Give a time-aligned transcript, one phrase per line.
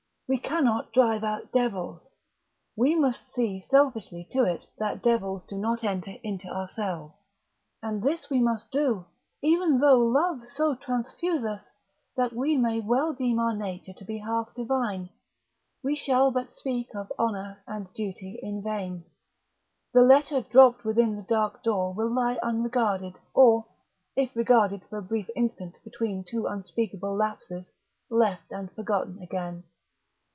[0.33, 2.01] We cannot drive out devils.
[2.77, 7.27] We must see selfishly to it that devils do not enter into ourselves.
[7.83, 9.03] And this we must do
[9.41, 11.65] even though Love so transfuse us
[12.15, 15.09] that we may well deem our nature to be half divine.
[15.83, 19.03] We shall but speak of honour and duty in vain.
[19.93, 23.65] The letter dropped within the dark door will lie unregarded, or,
[24.15, 27.73] if regarded for a brief instant between two unspeakable lapses,
[28.09, 29.65] left and forgotten again.